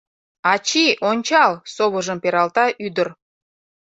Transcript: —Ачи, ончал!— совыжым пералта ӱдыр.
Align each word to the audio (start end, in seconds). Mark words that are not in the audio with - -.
—Ачи, 0.51 0.85
ончал!— 1.09 1.51
совыжым 1.75 2.17
пералта 2.23 2.65
ӱдыр. 2.85 3.07